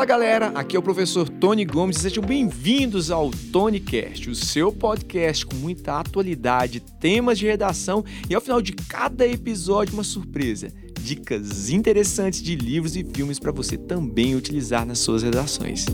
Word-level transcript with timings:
Fala 0.00 0.08
galera, 0.08 0.46
aqui 0.54 0.74
é 0.74 0.78
o 0.78 0.82
professor 0.82 1.28
Tony 1.28 1.62
Gomes 1.62 1.98
e 1.98 2.00
sejam 2.00 2.24
bem-vindos 2.24 3.10
ao 3.10 3.30
TonyCast, 3.52 4.30
o 4.30 4.34
seu 4.34 4.72
podcast 4.72 5.44
com 5.44 5.54
muita 5.56 6.00
atualidade, 6.00 6.80
temas 6.80 7.38
de 7.38 7.44
redação 7.44 8.02
e 8.26 8.34
ao 8.34 8.40
final 8.40 8.62
de 8.62 8.72
cada 8.72 9.26
episódio 9.26 9.92
uma 9.92 10.02
surpresa, 10.02 10.72
dicas 11.02 11.68
interessantes 11.68 12.42
de 12.42 12.56
livros 12.56 12.96
e 12.96 13.04
filmes 13.04 13.38
para 13.38 13.52
você 13.52 13.76
também 13.76 14.34
utilizar 14.34 14.86
nas 14.86 15.00
suas 15.00 15.22
redações. 15.22 15.84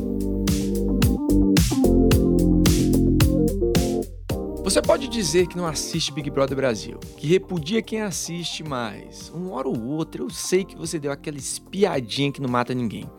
Você 4.63 4.81
pode 4.81 5.09
dizer 5.09 5.49
que 5.49 5.57
não 5.57 5.67
assiste 5.67 6.13
Big 6.13 6.31
Brother 6.31 6.57
Brasil, 6.57 7.01
que 7.17 7.27
repudia 7.27 7.83
quem 7.83 8.03
assiste, 8.03 8.63
mas 8.63 9.33
uma 9.35 9.51
hora 9.51 9.67
ou 9.67 9.83
outra 9.83 10.23
eu 10.23 10.31
sei 10.31 10.65
que 10.65 10.77
você 10.77 10.97
deu 10.97 11.11
aquela 11.11 11.39
espiadinha 11.39 12.31
que 12.31 12.41
não 12.41 12.49
mata 12.49 12.73
ninguém. 12.73 13.11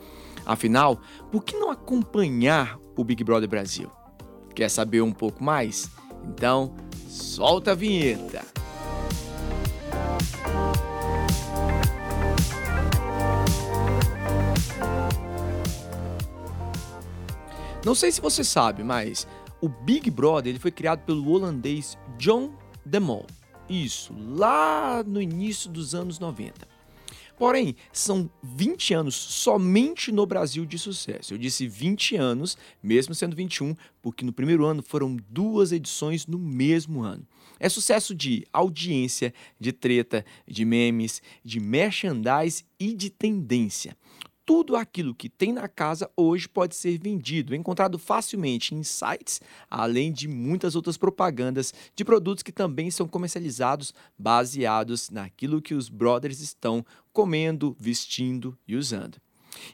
Afinal, 0.48 1.02
por 1.30 1.44
que 1.44 1.58
não 1.58 1.70
acompanhar 1.70 2.80
o 2.96 3.04
Big 3.04 3.22
Brother 3.22 3.50
Brasil? 3.50 3.92
Quer 4.56 4.70
saber 4.70 5.02
um 5.02 5.12
pouco 5.12 5.44
mais? 5.44 5.92
Então, 6.24 6.74
solta 7.10 7.72
a 7.72 7.76
vinheta! 7.76 8.42
Não 17.84 17.94
sei 17.94 18.10
se 18.14 18.22
você 18.22 18.42
sabe, 18.42 18.84
mas 18.86 19.28
o 19.60 19.68
Big 19.68 20.10
Brother 20.10 20.50
ele 20.50 20.60
foi 20.60 20.72
criado 20.72 21.04
pelo 21.04 21.30
holandês 21.30 21.98
John 22.18 22.54
de 22.86 23.00
Mol. 23.02 23.26
Isso, 23.70 24.14
lá 24.18 25.04
no 25.06 25.22
início 25.22 25.70
dos 25.70 25.94
anos 25.94 26.20
90. 26.20 26.77
Porém, 27.38 27.76
são 27.94 28.30
20 28.42 28.96
anos 28.96 29.16
somente 29.16 30.12
no 30.12 30.26
Brasil 30.26 30.66
de 30.66 30.78
sucesso. 30.80 31.34
Eu 31.34 31.38
disse 31.38 31.68
20 31.68 32.16
anos, 32.16 32.58
mesmo 32.82 33.14
sendo 33.14 33.36
21, 33.36 33.76
porque 34.02 34.26
no 34.26 34.34
primeiro 34.34 34.66
ano 34.66 34.82
foram 34.82 35.16
duas 35.30 35.72
edições 35.72 36.26
no 36.26 36.40
mesmo 36.40 37.04
ano. 37.04 37.28
É 37.60 37.70
sucesso 37.70 38.16
de 38.16 38.46
audiência, 38.52 39.34
de 39.60 39.72
treta, 39.72 40.26
de 40.48 40.66
memes, 40.66 41.22
de 41.44 41.60
merchandise 41.60 42.66
e 42.80 42.94
de 42.94 43.10
tendência 43.10 43.96
tudo 44.48 44.78
aquilo 44.78 45.14
que 45.14 45.28
tem 45.28 45.52
na 45.52 45.68
casa 45.68 46.10
hoje 46.16 46.48
pode 46.48 46.74
ser 46.74 46.98
vendido, 46.98 47.54
encontrado 47.54 48.00
facilmente 48.00 48.74
em 48.74 48.82
sites, 48.82 49.42
além 49.70 50.10
de 50.10 50.26
muitas 50.26 50.74
outras 50.74 50.96
propagandas 50.96 51.74
de 51.94 52.06
produtos 52.06 52.42
que 52.42 52.54
também 52.54 52.90
são 52.90 53.10
comercializados 53.10 53.94
baseados 54.18 55.10
naquilo 55.10 55.62
que 55.62 55.74
os 55.74 55.90
brothers 55.90 56.40
estão 56.40 56.86
comendo, 57.12 57.76
vestindo 57.78 58.58
e 58.66 58.78
usando. 58.78 59.18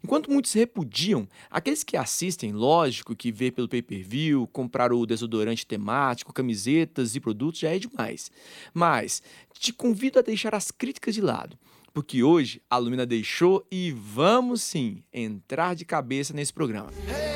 Enquanto 0.03 0.31
muitos 0.31 0.53
repudiam, 0.53 1.27
aqueles 1.51 1.83
que 1.83 1.95
assistem, 1.95 2.51
lógico 2.51 3.15
que 3.15 3.31
vê 3.31 3.51
pelo 3.51 3.69
pay-per-view, 3.69 4.47
comprar 4.47 4.91
o 4.91 5.05
desodorante 5.05 5.67
temático, 5.67 6.33
camisetas 6.33 7.15
e 7.15 7.19
produtos 7.19 7.59
já 7.59 7.69
é 7.69 7.77
demais. 7.77 8.31
Mas 8.73 9.21
te 9.53 9.71
convido 9.71 10.17
a 10.17 10.23
deixar 10.23 10.55
as 10.55 10.71
críticas 10.71 11.13
de 11.13 11.21
lado 11.21 11.59
porque 11.93 12.23
hoje 12.23 12.61
a 12.69 12.77
Lumina 12.77 13.05
deixou 13.05 13.65
e 13.71 13.91
vamos 13.91 14.61
sim 14.61 15.03
entrar 15.13 15.75
de 15.75 15.85
cabeça 15.85 16.33
nesse 16.33 16.51
programa. 16.51 16.91
Hey, 17.07 17.33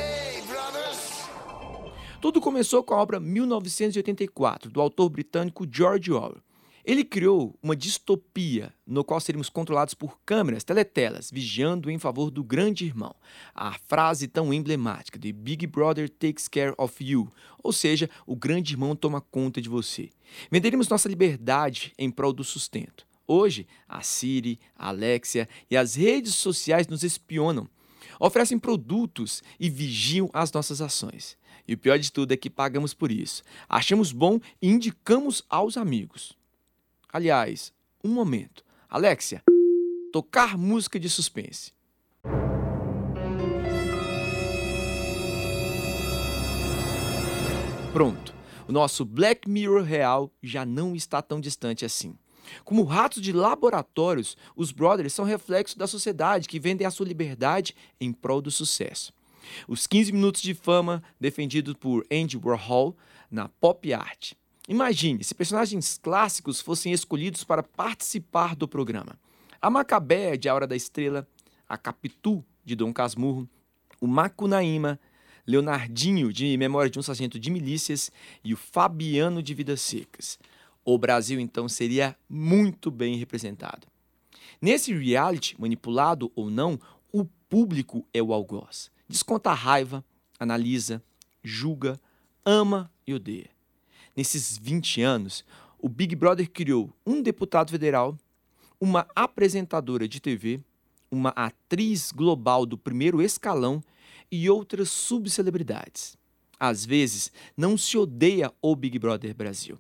Tudo 2.19 2.41
começou 2.41 2.83
com 2.83 2.95
a 2.95 2.97
obra 2.97 3.19
1984 3.19 4.71
do 4.71 4.81
autor 4.81 5.07
britânico 5.09 5.67
George 5.71 6.11
Orwell. 6.11 6.41
Ele 6.83 7.03
criou 7.03 7.53
uma 7.61 7.75
distopia 7.75 8.73
no 8.85 9.03
qual 9.03 9.19
seríamos 9.19 9.49
controlados 9.49 9.93
por 9.93 10.17
câmeras, 10.25 10.63
teletelas, 10.63 11.29
vigiando 11.29 11.91
em 11.91 11.99
favor 11.99 12.31
do 12.31 12.43
grande 12.43 12.85
irmão. 12.85 13.13
A 13.53 13.73
frase 13.73 14.27
tão 14.27 14.53
emblemática 14.53 15.19
de 15.19 15.31
Big 15.33 15.67
Brother 15.67 16.09
takes 16.09 16.47
care 16.47 16.73
of 16.77 17.03
you, 17.03 17.29
ou 17.61 17.73
seja, 17.73 18.09
o 18.25 18.35
grande 18.37 18.73
irmão 18.73 18.95
toma 18.95 19.21
conta 19.21 19.61
de 19.61 19.69
você. 19.69 20.09
Venderíamos 20.49 20.87
nossa 20.87 21.09
liberdade 21.09 21.93
em 21.97 22.09
prol 22.09 22.31
do 22.31 22.43
sustento. 22.43 23.05
Hoje, 23.27 23.67
a 23.89 24.01
Siri, 24.01 24.57
a 24.73 24.87
Alexia 24.87 25.49
e 25.69 25.75
as 25.75 25.95
redes 25.95 26.33
sociais 26.35 26.87
nos 26.87 27.03
espionam, 27.03 27.67
oferecem 28.17 28.57
produtos 28.57 29.43
e 29.59 29.69
vigiam 29.69 30.29
as 30.31 30.49
nossas 30.53 30.81
ações. 30.81 31.37
E 31.67 31.73
o 31.73 31.77
pior 31.77 31.99
de 31.99 32.09
tudo 32.09 32.31
é 32.31 32.37
que 32.37 32.49
pagamos 32.49 32.93
por 32.93 33.11
isso. 33.11 33.43
Achamos 33.67 34.13
bom 34.13 34.39
e 34.61 34.69
indicamos 34.69 35.43
aos 35.49 35.75
amigos. 35.75 36.37
Aliás, 37.11 37.73
um 38.01 38.09
momento. 38.09 38.63
Alexia, 38.89 39.43
tocar 40.13 40.57
música 40.57 40.97
de 40.97 41.09
suspense. 41.09 41.73
Pronto. 47.91 48.33
O 48.69 48.71
nosso 48.71 49.03
Black 49.03 49.49
Mirror 49.49 49.83
real 49.83 50.31
já 50.41 50.65
não 50.65 50.95
está 50.95 51.21
tão 51.21 51.41
distante 51.41 51.83
assim. 51.83 52.17
Como 52.63 52.83
ratos 52.83 53.21
de 53.21 53.31
laboratórios, 53.31 54.37
os 54.55 54.71
brothers 54.71 55.13
são 55.13 55.25
reflexo 55.25 55.77
da 55.77 55.87
sociedade 55.87 56.47
que 56.47 56.59
vendem 56.59 56.85
a 56.85 56.91
sua 56.91 57.05
liberdade 57.05 57.75
em 57.99 58.11
prol 58.11 58.41
do 58.41 58.51
sucesso. 58.51 59.13
Os 59.67 59.87
15 59.87 60.11
minutos 60.11 60.41
de 60.41 60.53
fama 60.53 61.01
defendidos 61.19 61.73
por 61.75 62.05
Andy 62.11 62.37
Warhol 62.37 62.95
na 63.31 63.47
pop 63.47 63.93
art. 63.93 64.33
Imagine 64.67 65.23
se 65.23 65.33
personagens 65.33 65.97
clássicos 65.97 66.59
fossem 66.59 66.91
escolhidos 66.91 67.43
para 67.43 67.63
participar 67.63 68.55
do 68.55 68.67
programa. 68.67 69.17
A 69.61 69.69
Macabéa 69.69 70.37
de 70.37 70.49
A 70.49 70.53
Hora 70.53 70.67
da 70.67 70.75
Estrela, 70.75 71.27
a 71.67 71.77
Capitu 71.77 72.43
de 72.65 72.75
Dom 72.75 72.91
Casmurro, 72.91 73.49
o 74.01 74.07
Macunaíma, 74.07 74.99
Leonardinho 75.45 76.33
de 76.33 76.57
Memória 76.57 76.89
de 76.89 76.99
um 76.99 77.01
Sargento 77.01 77.39
de 77.39 77.49
Milícias 77.49 78.11
e 78.43 78.53
o 78.53 78.57
Fabiano 78.57 79.41
de 79.41 79.53
Vidas 79.53 79.79
Secas 79.79 80.37
o 80.89 80.97
Brasil 80.97 81.37
então 81.37 81.67
seria 81.67 82.15
muito 82.29 82.89
bem 82.89 83.17
representado. 83.17 83.85
Nesse 84.61 84.97
reality, 84.97 85.53
manipulado 85.59 86.31
ou 86.33 86.49
não, 86.49 86.79
o 87.11 87.25
público 87.25 88.07
é 88.13 88.23
o 88.23 88.31
algoz. 88.31 88.89
Desconta 89.05 89.49
a 89.49 89.53
raiva, 89.53 90.03
analisa, 90.39 91.03
julga, 91.43 91.99
ama 92.45 92.89
e 93.05 93.13
odeia. 93.13 93.49
Nesses 94.15 94.57
20 94.57 95.01
anos, 95.01 95.43
o 95.77 95.89
Big 95.89 96.15
Brother 96.15 96.49
criou 96.49 96.89
um 97.05 97.21
deputado 97.21 97.69
federal, 97.69 98.17
uma 98.79 99.05
apresentadora 99.13 100.07
de 100.07 100.21
TV, 100.21 100.61
uma 101.11 101.31
atriz 101.31 102.13
global 102.13 102.65
do 102.65 102.77
primeiro 102.77 103.21
escalão 103.21 103.83
e 104.31 104.49
outras 104.49 104.89
subcelebridades. 104.89 106.17
Às 106.57 106.85
vezes, 106.85 107.29
não 107.57 107.77
se 107.77 107.97
odeia 107.97 108.53
o 108.61 108.73
Big 108.73 108.97
Brother 108.97 109.35
Brasil 109.35 109.77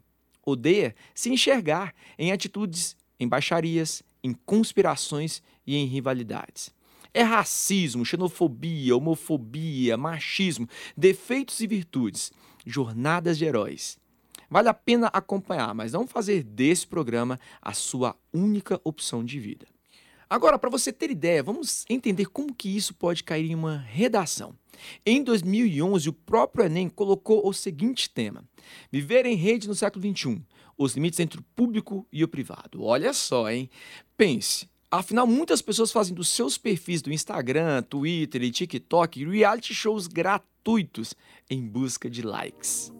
odeia 0.49 0.95
se 1.13 1.29
enxergar 1.29 1.93
em 2.17 2.31
atitudes, 2.31 2.95
em 3.19 3.27
baixarias, 3.27 4.01
em 4.23 4.33
conspirações 4.33 5.43
e 5.65 5.75
em 5.75 5.85
rivalidades. 5.85 6.73
É 7.13 7.21
racismo, 7.21 8.05
xenofobia, 8.05 8.95
homofobia, 8.95 9.97
machismo, 9.97 10.67
defeitos 10.95 11.59
e 11.59 11.67
virtudes, 11.67 12.31
jornadas 12.65 13.37
de 13.37 13.45
heróis. 13.45 13.97
Vale 14.49 14.69
a 14.69 14.73
pena 14.73 15.07
acompanhar, 15.07 15.73
mas 15.75 15.91
não 15.91 16.07
fazer 16.07 16.43
desse 16.43 16.87
programa 16.87 17.39
a 17.61 17.73
sua 17.73 18.15
única 18.33 18.79
opção 18.83 19.23
de 19.23 19.39
vida. 19.39 19.67
Agora, 20.29 20.59
para 20.59 20.69
você 20.69 20.91
ter 20.91 21.09
ideia, 21.09 21.41
vamos 21.41 21.85
entender 21.89 22.25
como 22.25 22.53
que 22.53 22.75
isso 22.75 22.93
pode 22.93 23.23
cair 23.23 23.49
em 23.49 23.55
uma 23.55 23.77
redação. 23.77 24.53
Em 25.05 25.23
2011, 25.23 26.09
o 26.09 26.13
próprio 26.13 26.65
Enem 26.65 26.89
colocou 26.89 27.47
o 27.47 27.53
seguinte 27.53 28.09
tema: 28.09 28.43
Viver 28.91 29.25
em 29.25 29.35
rede 29.35 29.67
no 29.67 29.75
século 29.75 30.03
XXI, 30.03 30.41
os 30.77 30.93
limites 30.93 31.19
entre 31.19 31.39
o 31.39 31.45
público 31.55 32.05
e 32.11 32.23
o 32.23 32.27
privado. 32.27 32.83
Olha 32.83 33.13
só, 33.13 33.49
hein? 33.49 33.69
Pense, 34.17 34.67
afinal, 34.91 35.25
muitas 35.25 35.61
pessoas 35.61 35.91
fazem 35.91 36.13
dos 36.13 36.29
seus 36.29 36.57
perfis 36.57 37.01
do 37.01 37.11
Instagram, 37.11 37.81
Twitter 37.83 38.43
e 38.43 38.51
TikTok 38.51 39.25
reality 39.25 39.73
shows 39.73 40.07
gratuitos 40.07 41.15
em 41.49 41.65
busca 41.65 42.09
de 42.09 42.21
likes. 42.21 42.91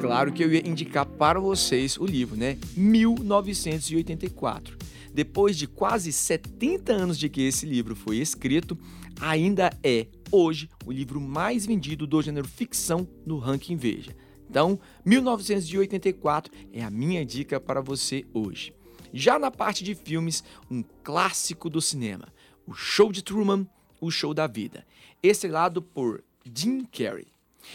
Claro 0.00 0.32
que 0.32 0.42
eu 0.42 0.52
ia 0.52 0.66
indicar 0.66 1.04
para 1.04 1.38
vocês 1.38 1.98
o 1.98 2.06
livro, 2.06 2.34
né? 2.34 2.56
1984. 2.74 4.78
Depois 5.12 5.58
de 5.58 5.66
quase 5.66 6.10
70 6.10 6.92
anos 6.92 7.18
de 7.18 7.28
que 7.28 7.42
esse 7.42 7.66
livro 7.66 7.94
foi 7.94 8.16
escrito, 8.16 8.78
ainda 9.20 9.70
é 9.82 10.06
hoje 10.32 10.70
o 10.86 10.92
livro 10.92 11.20
mais 11.20 11.66
vendido 11.66 12.06
do 12.06 12.22
gênero 12.22 12.48
ficção 12.48 13.06
no 13.26 13.38
ranking 13.38 13.76
Veja. 13.76 14.16
Então, 14.48 14.80
1984 15.04 16.50
é 16.72 16.82
a 16.82 16.90
minha 16.90 17.24
dica 17.24 17.60
para 17.60 17.82
você 17.82 18.24
hoje. 18.32 18.72
Já 19.12 19.38
na 19.38 19.50
parte 19.50 19.84
de 19.84 19.94
filmes, 19.94 20.42
um 20.70 20.82
clássico 21.04 21.68
do 21.68 21.80
cinema, 21.80 22.28
O 22.66 22.72
Show 22.72 23.12
de 23.12 23.22
Truman, 23.22 23.66
O 24.00 24.10
Show 24.10 24.32
da 24.32 24.46
Vida, 24.46 24.86
estrelado 25.22 25.82
por 25.82 26.24
Jim 26.54 26.84
Carrey. 26.84 27.26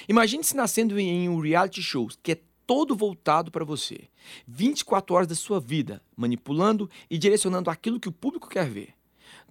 Imagine-se 0.08 0.56
nascendo 0.56 1.00
em 1.00 1.30
um 1.30 1.40
reality 1.40 1.82
show 1.82 2.08
que 2.22 2.34
é 2.34 2.40
todo 2.66 2.96
voltado 2.96 3.52
para 3.52 3.66
você. 3.66 4.08
24 4.48 5.16
horas 5.16 5.28
da 5.28 5.36
sua 5.36 5.60
vida, 5.60 6.02
manipulando 6.16 6.90
e 7.10 7.18
direcionando 7.18 7.70
aquilo 7.70 8.00
que 8.00 8.10
o 8.10 8.14
público 8.14 8.50
quer 8.50 8.70
ver. 8.70 8.94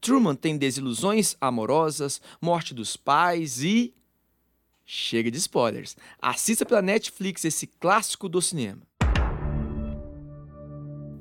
Truman 0.01 0.35
tem 0.35 0.57
desilusões 0.57 1.37
amorosas, 1.41 2.21
morte 2.41 2.75
dos 2.75 2.97
pais 2.97 3.63
e. 3.63 3.95
Chega 4.85 5.31
de 5.31 5.39
spoilers. 5.39 5.97
Assista 6.21 6.67
pela 6.67 6.83
Netflix 6.83 7.45
esse 7.45 7.67
clássico 7.67 8.29
do 8.29 8.43
cinema. 8.43 8.83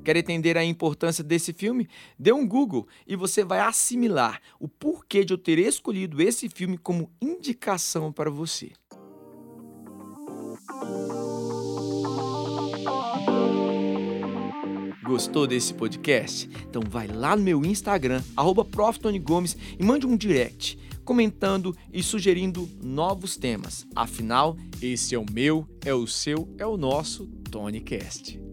Quer 0.04 0.18
entender 0.18 0.58
a 0.58 0.64
importância 0.64 1.24
desse 1.24 1.54
filme? 1.54 1.88
Dê 2.18 2.30
um 2.30 2.46
Google 2.46 2.86
e 3.06 3.16
você 3.16 3.42
vai 3.42 3.60
assimilar 3.60 4.38
o 4.60 4.68
porquê 4.68 5.24
de 5.24 5.32
eu 5.32 5.38
ter 5.38 5.58
escolhido 5.58 6.20
esse 6.20 6.46
filme 6.50 6.76
como 6.76 7.10
indicação 7.22 8.12
para 8.12 8.28
você. 8.28 8.72
Gostou 15.04 15.46
desse 15.46 15.74
podcast? 15.74 16.48
Então 16.68 16.82
vai 16.88 17.06
lá 17.06 17.36
no 17.36 17.42
meu 17.42 17.62
Instagram, 17.62 18.22
arroba 18.34 18.66
Gomes, 19.22 19.54
e 19.78 19.84
mande 19.84 20.06
um 20.06 20.16
direct, 20.16 20.78
comentando 21.04 21.76
e 21.92 22.02
sugerindo 22.02 22.66
novos 22.82 23.36
temas. 23.36 23.86
Afinal, 23.94 24.56
esse 24.80 25.14
é 25.14 25.18
o 25.18 25.26
meu, 25.30 25.68
é 25.84 25.92
o 25.92 26.06
seu, 26.06 26.48
é 26.56 26.66
o 26.66 26.78
nosso 26.78 27.26
TonyCast. 27.50 28.43